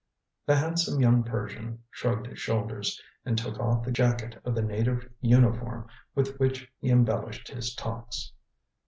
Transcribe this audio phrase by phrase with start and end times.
[0.47, 5.07] The handsome young Persian shrugged his shoulders, and took off the jacket of the native
[5.19, 8.31] uniform with which he embellished his talks.